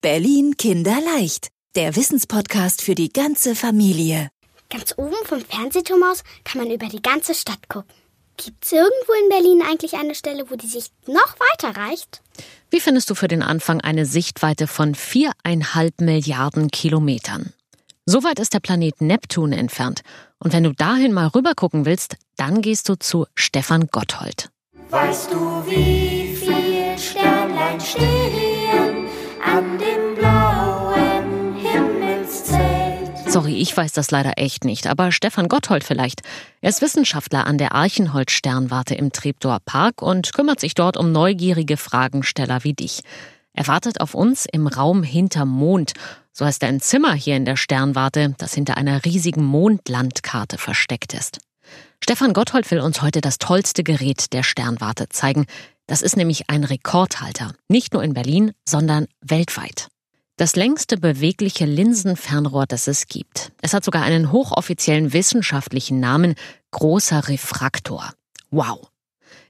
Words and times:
Berlin 0.00 0.56
Kinderleicht, 0.56 1.48
der 1.74 1.96
Wissenspodcast 1.96 2.82
für 2.82 2.94
die 2.94 3.12
ganze 3.12 3.56
Familie. 3.56 4.30
Ganz 4.70 4.94
oben 4.96 5.16
vom 5.24 5.40
Fernsehturm 5.40 6.04
aus 6.04 6.22
kann 6.44 6.62
man 6.62 6.70
über 6.70 6.86
die 6.86 7.02
ganze 7.02 7.34
Stadt 7.34 7.68
gucken. 7.68 7.92
Gibt 8.36 8.64
es 8.64 8.70
irgendwo 8.70 9.12
in 9.24 9.28
Berlin 9.28 9.60
eigentlich 9.68 9.94
eine 9.94 10.14
Stelle, 10.14 10.48
wo 10.48 10.54
die 10.54 10.68
Sicht 10.68 10.92
noch 11.08 11.34
weiter 11.40 11.76
reicht? 11.76 12.22
Wie 12.70 12.78
findest 12.78 13.10
du 13.10 13.16
für 13.16 13.26
den 13.26 13.42
Anfang 13.42 13.80
eine 13.80 14.06
Sichtweite 14.06 14.68
von 14.68 14.94
viereinhalb 14.94 16.00
Milliarden 16.00 16.70
Kilometern? 16.70 17.52
So 18.06 18.22
weit 18.22 18.38
ist 18.38 18.54
der 18.54 18.60
Planet 18.60 19.00
Neptun 19.00 19.52
entfernt. 19.52 20.02
Und 20.38 20.52
wenn 20.52 20.62
du 20.62 20.72
dahin 20.74 21.12
mal 21.12 21.26
rüber 21.26 21.54
gucken 21.56 21.86
willst, 21.86 22.14
dann 22.36 22.62
gehst 22.62 22.88
du 22.88 22.94
zu 22.94 23.26
Stefan 23.34 23.88
Gotthold. 23.88 24.48
Weißt 24.90 25.32
du, 25.32 25.64
wie 25.66 26.36
viel 26.36 26.96
Sternlein 26.96 27.80
stehen 27.80 28.47
an 29.48 29.78
dem 29.78 30.14
blauen 30.14 31.54
Himmelszelt? 31.56 33.30
Sorry, 33.30 33.54
ich 33.56 33.76
weiß 33.76 33.92
das 33.92 34.10
leider 34.10 34.34
echt 34.36 34.64
nicht, 34.64 34.86
aber 34.86 35.12
Stefan 35.12 35.48
Gotthold 35.48 35.84
vielleicht. 35.84 36.22
Er 36.60 36.70
ist 36.70 36.82
Wissenschaftler 36.82 37.46
an 37.46 37.58
der 37.58 37.74
Archenhold-Sternwarte 37.74 38.94
im 38.94 39.12
Treptower 39.12 39.60
Park 39.64 40.02
und 40.02 40.32
kümmert 40.32 40.60
sich 40.60 40.74
dort 40.74 40.96
um 40.96 41.12
neugierige 41.12 41.76
Fragensteller 41.76 42.64
wie 42.64 42.74
dich. 42.74 43.00
Er 43.52 43.66
wartet 43.66 44.00
auf 44.00 44.14
uns 44.14 44.46
im 44.50 44.66
Raum 44.66 45.02
hinterm 45.02 45.48
Mond. 45.48 45.92
So 46.32 46.46
heißt 46.46 46.62
er 46.62 46.68
ein 46.68 46.80
Zimmer 46.80 47.14
hier 47.14 47.36
in 47.36 47.44
der 47.44 47.56
Sternwarte, 47.56 48.34
das 48.38 48.54
hinter 48.54 48.76
einer 48.76 49.04
riesigen 49.04 49.44
Mondlandkarte 49.44 50.58
versteckt 50.58 51.14
ist. 51.14 51.38
Stefan 52.02 52.32
Gotthold 52.32 52.70
will 52.70 52.80
uns 52.80 53.02
heute 53.02 53.20
das 53.20 53.38
tollste 53.38 53.84
Gerät 53.84 54.32
der 54.32 54.42
Sternwarte 54.42 55.08
zeigen. 55.08 55.46
Das 55.86 56.02
ist 56.02 56.16
nämlich 56.16 56.48
ein 56.48 56.64
Rekordhalter. 56.64 57.54
Nicht 57.68 57.92
nur 57.92 58.02
in 58.02 58.14
Berlin, 58.14 58.52
sondern 58.68 59.06
weltweit. 59.20 59.88
Das 60.36 60.54
längste 60.54 60.96
bewegliche 60.96 61.64
Linsenfernrohr, 61.64 62.66
das 62.66 62.86
es 62.86 63.08
gibt. 63.08 63.50
Es 63.60 63.74
hat 63.74 63.84
sogar 63.84 64.02
einen 64.02 64.30
hochoffiziellen 64.30 65.12
wissenschaftlichen 65.12 65.98
Namen, 65.98 66.36
großer 66.70 67.26
Refraktor. 67.28 68.12
Wow. 68.50 68.88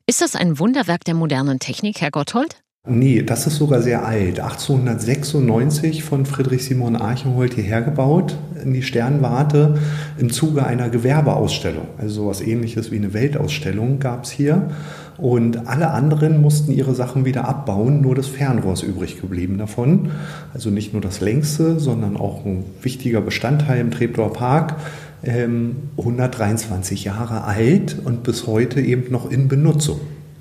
Ist 0.06 0.22
das 0.22 0.34
ein 0.34 0.58
Wunderwerk 0.58 1.05
der 1.05 1.12
modernen 1.14 1.58
Technik, 1.58 2.00
Herr 2.00 2.10
Gotthold? 2.10 2.56
Nee, 2.86 3.22
das 3.22 3.47
ist 3.47 3.56
sogar 3.56 3.82
sehr 3.82 4.06
alt. 4.06 4.41
1896 4.41 6.03
von 6.03 6.25
Friedrich 6.25 6.64
Simon 6.64 6.97
Archenhold 6.97 7.53
hierher 7.53 7.82
gebaut 7.82 8.38
in 8.64 8.72
die 8.72 8.82
Sternwarte 8.82 9.78
im 10.18 10.30
Zuge 10.30 10.64
einer 10.66 10.88
Gewerbeausstellung. 10.88 11.86
Also 11.98 12.22
sowas 12.22 12.40
ähnliches 12.40 12.90
wie 12.90 12.96
eine 12.96 13.14
Weltausstellung 13.14 13.98
gab 13.98 14.24
es 14.24 14.30
hier. 14.30 14.70
Und 15.16 15.66
alle 15.66 15.90
anderen 15.90 16.40
mussten 16.40 16.70
ihre 16.70 16.94
Sachen 16.94 17.24
wieder 17.24 17.48
abbauen, 17.48 18.00
nur 18.00 18.14
das 18.14 18.28
Fernrohr 18.28 18.74
ist 18.74 18.84
übrig 18.84 19.20
geblieben 19.20 19.58
davon. 19.58 20.10
Also 20.54 20.70
nicht 20.70 20.92
nur 20.92 21.02
das 21.02 21.20
längste, 21.20 21.80
sondern 21.80 22.16
auch 22.16 22.44
ein 22.44 22.64
wichtiger 22.82 23.20
Bestandteil 23.20 23.80
im 23.80 23.90
Treptower 23.90 24.32
Park. 24.32 24.76
123 25.22 27.06
ähm, 27.06 27.12
Jahre 27.12 27.42
alt 27.42 27.96
und 28.04 28.22
bis 28.22 28.46
heute 28.46 28.80
eben 28.80 29.10
noch 29.10 29.28
in 29.28 29.48
Benutzung. 29.48 29.98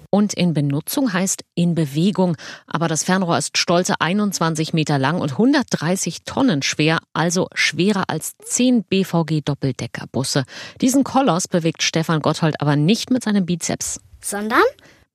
Und 0.10 0.34
in 0.34 0.54
Benutzung 0.54 1.14
heißt 1.14 1.44
in 1.56 1.76
Bewegung. 1.76 2.38
Aber 2.66 2.88
das 2.88 3.04
Fernrohr 3.04 3.38
ist 3.38 3.58
stolze 3.58 4.00
21 4.00 4.74
Meter 4.74 4.98
lang 4.98 5.20
und 5.20 5.34
130 5.34 6.24
Tonnen 6.24 6.62
schwer, 6.62 7.00
also 7.14 7.48
schwerer 7.54 8.06
als 8.08 8.36
10 8.44 8.84
BVG-Doppeldeckerbusse. 8.84 10.44
Diesen 10.82 11.04
Koloss 11.04 11.48
bewegt 11.48 11.84
Stefan 11.84 12.22
Gotthold 12.22 12.62
aber 12.62 12.76
nicht 12.76 13.12
mit 13.12 13.24
seinem 13.24 13.46
Bizeps. 13.46 14.00
Sondern? 14.22 14.64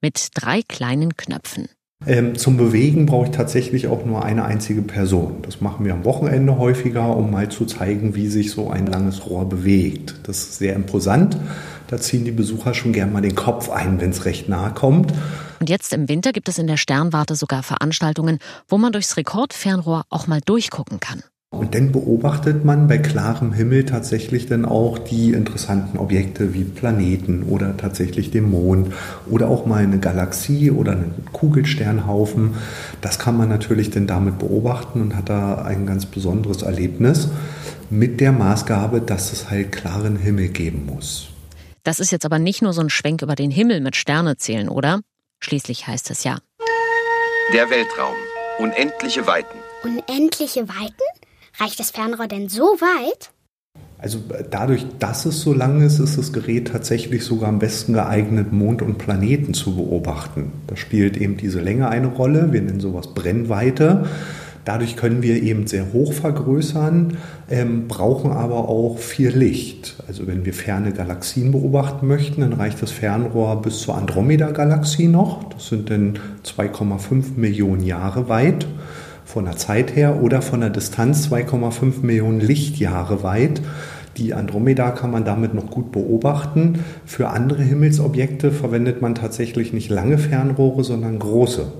Mit 0.00 0.30
drei 0.34 0.62
kleinen 0.62 1.16
Knöpfen. 1.16 1.68
Ähm, 2.06 2.36
zum 2.36 2.56
Bewegen 2.56 3.06
brauche 3.06 3.26
ich 3.26 3.30
tatsächlich 3.30 3.86
auch 3.86 4.04
nur 4.04 4.24
eine 4.24 4.44
einzige 4.44 4.82
Person. 4.82 5.36
Das 5.42 5.60
machen 5.60 5.86
wir 5.86 5.92
am 5.92 6.04
Wochenende 6.04 6.58
häufiger, 6.58 7.16
um 7.16 7.30
mal 7.30 7.48
zu 7.48 7.64
zeigen, 7.64 8.16
wie 8.16 8.26
sich 8.26 8.50
so 8.50 8.70
ein 8.70 8.86
langes 8.86 9.26
Rohr 9.26 9.48
bewegt. 9.48 10.14
Das 10.24 10.38
ist 10.38 10.58
sehr 10.58 10.74
imposant. 10.74 11.36
Da 11.92 11.98
ziehen 11.98 12.24
die 12.24 12.32
Besucher 12.32 12.72
schon 12.72 12.94
gern 12.94 13.12
mal 13.12 13.20
den 13.20 13.34
Kopf 13.34 13.68
ein, 13.68 14.00
wenn 14.00 14.12
es 14.12 14.24
recht 14.24 14.48
nahe 14.48 14.72
kommt. 14.72 15.12
Und 15.60 15.68
jetzt 15.68 15.92
im 15.92 16.08
Winter 16.08 16.32
gibt 16.32 16.48
es 16.48 16.56
in 16.56 16.66
der 16.66 16.78
Sternwarte 16.78 17.34
sogar 17.34 17.62
Veranstaltungen, 17.62 18.38
wo 18.66 18.78
man 18.78 18.92
durchs 18.92 19.18
Rekordfernrohr 19.18 20.04
auch 20.08 20.26
mal 20.26 20.40
durchgucken 20.42 21.00
kann. 21.00 21.22
Und 21.50 21.74
dann 21.74 21.92
beobachtet 21.92 22.64
man 22.64 22.88
bei 22.88 22.96
klarem 22.96 23.52
Himmel 23.52 23.84
tatsächlich 23.84 24.46
dann 24.46 24.64
auch 24.64 24.98
die 24.98 25.32
interessanten 25.32 25.98
Objekte 25.98 26.54
wie 26.54 26.64
Planeten 26.64 27.42
oder 27.42 27.76
tatsächlich 27.76 28.30
den 28.30 28.50
Mond 28.50 28.94
oder 29.28 29.48
auch 29.48 29.66
mal 29.66 29.82
eine 29.82 29.98
Galaxie 29.98 30.70
oder 30.70 30.92
einen 30.92 31.26
Kugelsternhaufen. 31.34 32.54
Das 33.02 33.18
kann 33.18 33.36
man 33.36 33.50
natürlich 33.50 33.90
dann 33.90 34.06
damit 34.06 34.38
beobachten 34.38 35.02
und 35.02 35.14
hat 35.14 35.28
da 35.28 35.56
ein 35.56 35.84
ganz 35.84 36.06
besonderes 36.06 36.62
Erlebnis 36.62 37.28
mit 37.90 38.18
der 38.22 38.32
Maßgabe, 38.32 39.02
dass 39.02 39.34
es 39.34 39.50
halt 39.50 39.72
klaren 39.72 40.16
Himmel 40.16 40.48
geben 40.48 40.86
muss. 40.86 41.31
Das 41.84 41.98
ist 41.98 42.12
jetzt 42.12 42.24
aber 42.24 42.38
nicht 42.38 42.62
nur 42.62 42.72
so 42.72 42.80
ein 42.80 42.90
Schwenk 42.90 43.22
über 43.22 43.34
den 43.34 43.50
Himmel 43.50 43.80
mit 43.80 43.96
Sterne 43.96 44.36
zählen, 44.36 44.68
oder? 44.68 45.00
Schließlich 45.40 45.88
heißt 45.88 46.10
es 46.10 46.22
ja. 46.22 46.38
Der 47.52 47.68
Weltraum. 47.70 48.14
Unendliche 48.58 49.26
Weiten. 49.26 49.58
Unendliche 49.82 50.68
Weiten? 50.68 51.02
Reicht 51.58 51.80
das 51.80 51.90
Fernrohr 51.90 52.28
denn 52.28 52.48
so 52.48 52.62
weit? 52.62 53.30
Also 53.98 54.18
dadurch, 54.50 54.86
dass 54.98 55.26
es 55.26 55.40
so 55.40 55.52
lang 55.52 55.80
ist, 55.80 55.98
ist 55.98 56.18
das 56.18 56.32
Gerät 56.32 56.68
tatsächlich 56.68 57.24
sogar 57.24 57.48
am 57.48 57.58
besten 57.58 57.92
geeignet, 57.92 58.52
Mond 58.52 58.82
und 58.82 58.98
Planeten 58.98 59.54
zu 59.54 59.76
beobachten. 59.76 60.52
Da 60.66 60.76
spielt 60.76 61.16
eben 61.16 61.36
diese 61.36 61.60
Länge 61.60 61.88
eine 61.88 62.08
Rolle. 62.08 62.52
Wir 62.52 62.62
nennen 62.62 62.80
sowas 62.80 63.14
Brennweite. 63.14 64.08
Dadurch 64.64 64.96
können 64.96 65.22
wir 65.22 65.42
eben 65.42 65.66
sehr 65.66 65.92
hoch 65.92 66.12
vergrößern, 66.12 67.16
ähm, 67.50 67.88
brauchen 67.88 68.30
aber 68.30 68.68
auch 68.68 68.98
viel 68.98 69.30
Licht. 69.30 69.96
Also 70.06 70.26
wenn 70.26 70.44
wir 70.44 70.54
ferne 70.54 70.92
Galaxien 70.92 71.50
beobachten 71.50 72.06
möchten, 72.06 72.42
dann 72.42 72.52
reicht 72.52 72.80
das 72.80 72.92
Fernrohr 72.92 73.60
bis 73.60 73.80
zur 73.80 73.96
Andromeda-Galaxie 73.96 75.08
noch. 75.08 75.44
Das 75.52 75.68
sind 75.68 75.90
dann 75.90 76.18
2,5 76.44 77.36
Millionen 77.36 77.82
Jahre 77.82 78.28
weit 78.28 78.66
von 79.24 79.46
der 79.46 79.56
Zeit 79.56 79.96
her 79.96 80.22
oder 80.22 80.42
von 80.42 80.60
der 80.60 80.70
Distanz 80.70 81.28
2,5 81.28 82.02
Millionen 82.02 82.40
Lichtjahre 82.40 83.22
weit. 83.22 83.62
Die 84.16 84.34
Andromeda 84.34 84.90
kann 84.90 85.10
man 85.10 85.24
damit 85.24 85.54
noch 85.54 85.70
gut 85.70 85.90
beobachten. 85.90 86.84
Für 87.06 87.30
andere 87.30 87.62
Himmelsobjekte 87.62 88.52
verwendet 88.52 89.00
man 89.00 89.14
tatsächlich 89.14 89.72
nicht 89.72 89.88
lange 89.88 90.18
Fernrohre, 90.18 90.84
sondern 90.84 91.18
große. 91.18 91.72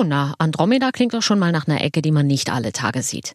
Oh, 0.00 0.04
na, 0.04 0.36
Andromeda 0.38 0.92
klingt 0.92 1.12
doch 1.12 1.22
schon 1.22 1.40
mal 1.40 1.50
nach 1.50 1.66
einer 1.66 1.82
Ecke, 1.82 2.02
die 2.02 2.12
man 2.12 2.28
nicht 2.28 2.50
alle 2.50 2.70
Tage 2.70 3.02
sieht. 3.02 3.32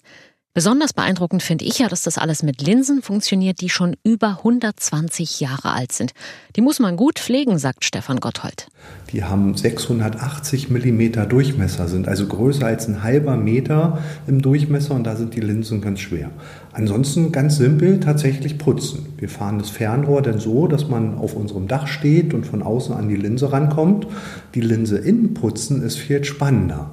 Besonders 0.55 0.93
beeindruckend 0.93 1.41
finde 1.41 1.65
ich 1.65 1.79
ja, 1.79 1.87
dass 1.87 2.03
das 2.03 2.19
alles 2.19 2.43
mit 2.43 2.61
Linsen 2.61 3.01
funktioniert, 3.01 3.59
die 3.59 3.69
schon 3.69 3.95
über 4.03 4.37
120 4.37 5.39
Jahre 5.39 5.71
alt 5.71 5.91
sind. 5.91 6.13
Die 6.55 6.61
muss 6.61 6.77
man 6.77 6.95
gut 6.95 7.17
pflegen, 7.17 7.57
sagt 7.57 7.83
Stefan 7.83 8.19
Gotthold. 8.19 8.67
Die 9.11 9.23
haben 9.23 9.57
680 9.57 10.69
Millimeter 10.69 11.25
Durchmesser, 11.25 11.87
sind 11.87 12.07
also 12.07 12.27
größer 12.27 12.67
als 12.67 12.87
ein 12.87 13.01
halber 13.01 13.35
Meter 13.35 13.97
im 14.27 14.43
Durchmesser 14.43 14.93
und 14.93 15.05
da 15.05 15.15
sind 15.15 15.33
die 15.33 15.39
Linsen 15.39 15.81
ganz 15.81 16.01
schwer. 16.01 16.29
Ansonsten 16.71 17.31
ganz 17.31 17.57
simpel 17.57 17.99
tatsächlich 17.99 18.59
putzen. 18.59 19.07
Wir 19.17 19.29
fahren 19.29 19.57
das 19.57 19.71
Fernrohr 19.71 20.21
dann 20.21 20.37
so, 20.37 20.67
dass 20.67 20.87
man 20.87 21.17
auf 21.17 21.35
unserem 21.35 21.67
Dach 21.67 21.87
steht 21.87 22.35
und 22.35 22.45
von 22.45 22.61
außen 22.61 22.93
an 22.93 23.09
die 23.09 23.15
Linse 23.15 23.51
rankommt. 23.51 24.05
Die 24.53 24.61
Linse 24.61 24.99
innen 24.99 25.33
putzen 25.33 25.81
ist 25.81 25.97
viel 25.97 26.23
spannender. 26.23 26.91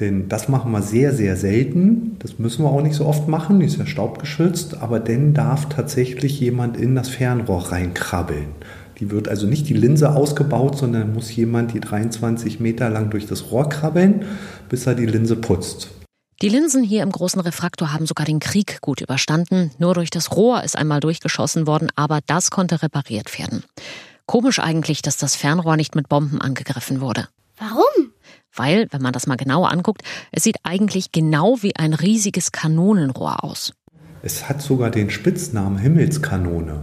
Denn 0.00 0.28
das 0.28 0.48
machen 0.48 0.72
wir 0.72 0.82
sehr, 0.82 1.12
sehr 1.12 1.36
selten. 1.36 2.16
Das 2.18 2.38
müssen 2.38 2.64
wir 2.64 2.70
auch 2.70 2.82
nicht 2.82 2.94
so 2.94 3.06
oft 3.06 3.28
machen, 3.28 3.60
die 3.60 3.66
ist 3.66 3.78
ja 3.78 3.86
staubgeschützt. 3.86 4.80
Aber 4.80 5.00
dann 5.00 5.34
darf 5.34 5.68
tatsächlich 5.68 6.40
jemand 6.40 6.76
in 6.76 6.94
das 6.94 7.08
Fernrohr 7.08 7.70
reinkrabbeln. 7.70 8.46
Die 8.98 9.10
wird 9.10 9.28
also 9.28 9.46
nicht 9.46 9.68
die 9.68 9.74
Linse 9.74 10.14
ausgebaut, 10.14 10.78
sondern 10.78 11.12
muss 11.12 11.34
jemand 11.34 11.74
die 11.74 11.80
23 11.80 12.60
Meter 12.60 12.88
lang 12.88 13.10
durch 13.10 13.26
das 13.26 13.50
Rohr 13.50 13.68
krabbeln, 13.68 14.24
bis 14.68 14.86
er 14.86 14.94
die 14.94 15.06
Linse 15.06 15.36
putzt. 15.36 15.90
Die 16.40 16.48
Linsen 16.48 16.82
hier 16.82 17.04
im 17.04 17.12
großen 17.12 17.40
Refraktor 17.40 17.92
haben 17.92 18.06
sogar 18.06 18.26
den 18.26 18.40
Krieg 18.40 18.80
gut 18.80 19.00
überstanden. 19.00 19.70
Nur 19.78 19.94
durch 19.94 20.10
das 20.10 20.32
Rohr 20.36 20.64
ist 20.64 20.76
einmal 20.76 20.98
durchgeschossen 20.98 21.68
worden, 21.68 21.88
aber 21.94 22.18
das 22.26 22.50
konnte 22.50 22.82
repariert 22.82 23.38
werden. 23.38 23.62
Komisch 24.26 24.58
eigentlich, 24.58 25.02
dass 25.02 25.16
das 25.16 25.36
Fernrohr 25.36 25.76
nicht 25.76 25.94
mit 25.94 26.08
Bomben 26.08 26.40
angegriffen 26.40 27.00
wurde. 27.00 27.28
Weil, 28.54 28.86
wenn 28.90 29.02
man 29.02 29.12
das 29.12 29.26
mal 29.26 29.36
genauer 29.36 29.70
anguckt, 29.70 30.02
es 30.30 30.42
sieht 30.42 30.58
eigentlich 30.62 31.12
genau 31.12 31.62
wie 31.62 31.76
ein 31.76 31.94
riesiges 31.94 32.52
Kanonenrohr 32.52 33.44
aus. 33.44 33.72
Es 34.24 34.48
hat 34.48 34.62
sogar 34.62 34.90
den 34.90 35.10
Spitznamen 35.10 35.78
Himmelskanone. 35.78 36.82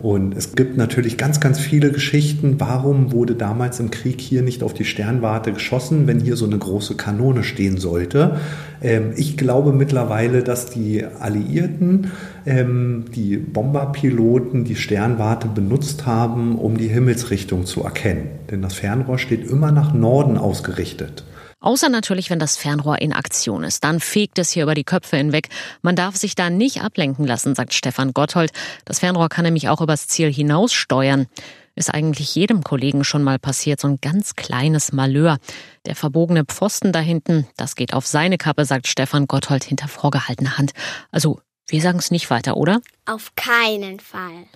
Und 0.00 0.34
es 0.34 0.54
gibt 0.54 0.78
natürlich 0.78 1.18
ganz, 1.18 1.38
ganz 1.38 1.58
viele 1.58 1.92
Geschichten. 1.92 2.58
Warum 2.58 3.12
wurde 3.12 3.34
damals 3.34 3.78
im 3.78 3.90
Krieg 3.90 4.22
hier 4.22 4.40
nicht 4.40 4.62
auf 4.62 4.72
die 4.72 4.86
Sternwarte 4.86 5.52
geschossen, 5.52 6.06
wenn 6.06 6.20
hier 6.20 6.36
so 6.36 6.46
eine 6.46 6.56
große 6.56 6.94
Kanone 6.94 7.44
stehen 7.44 7.76
sollte? 7.76 8.36
Ähm, 8.80 9.12
ich 9.16 9.36
glaube 9.36 9.72
mittlerweile, 9.72 10.42
dass 10.42 10.70
die 10.70 11.04
Alliierten, 11.04 12.12
ähm, 12.46 13.04
die 13.14 13.36
Bomberpiloten 13.36 14.64
die 14.64 14.76
Sternwarte 14.76 15.48
benutzt 15.48 16.06
haben, 16.06 16.56
um 16.56 16.78
die 16.78 16.88
Himmelsrichtung 16.88 17.66
zu 17.66 17.82
erkennen. 17.82 18.28
Denn 18.50 18.62
das 18.62 18.74
Fernrohr 18.74 19.18
steht 19.18 19.50
immer 19.50 19.72
nach 19.72 19.92
Norden 19.92 20.38
ausgerichtet. 20.38 21.24
Außer 21.60 21.88
natürlich, 21.88 22.30
wenn 22.30 22.38
das 22.38 22.56
Fernrohr 22.56 23.00
in 23.00 23.12
Aktion 23.12 23.64
ist. 23.64 23.82
Dann 23.82 23.98
fegt 24.00 24.38
es 24.38 24.50
hier 24.50 24.62
über 24.62 24.74
die 24.74 24.84
Köpfe 24.84 25.16
hinweg. 25.16 25.48
Man 25.82 25.96
darf 25.96 26.16
sich 26.16 26.34
da 26.34 26.50
nicht 26.50 26.82
ablenken 26.82 27.26
lassen, 27.26 27.54
sagt 27.54 27.74
Stefan 27.74 28.12
Gotthold. 28.12 28.52
Das 28.84 29.00
Fernrohr 29.00 29.28
kann 29.28 29.44
nämlich 29.44 29.68
auch 29.68 29.80
übers 29.80 30.06
Ziel 30.06 30.32
hinaus 30.32 30.72
steuern. 30.72 31.26
Ist 31.74 31.92
eigentlich 31.92 32.34
jedem 32.34 32.64
Kollegen 32.64 33.04
schon 33.04 33.22
mal 33.22 33.38
passiert, 33.38 33.80
so 33.80 33.88
ein 33.88 33.98
ganz 34.00 34.34
kleines 34.34 34.92
Malheur. 34.92 35.38
Der 35.86 35.94
verbogene 35.94 36.44
Pfosten 36.44 36.92
da 36.92 36.98
hinten, 36.98 37.46
das 37.56 37.76
geht 37.76 37.94
auf 37.94 38.06
seine 38.06 38.36
Kappe, 38.36 38.64
sagt 38.64 38.88
Stefan 38.88 39.26
Gotthold 39.26 39.64
hinter 39.64 39.86
vorgehaltener 39.86 40.58
Hand. 40.58 40.72
Also, 41.12 41.40
wir 41.68 41.80
sagen 41.80 41.98
es 41.98 42.10
nicht 42.10 42.30
weiter, 42.30 42.56
oder? 42.56 42.80
Auf 43.06 43.34
keinen 43.36 44.00
Fall. 44.00 44.46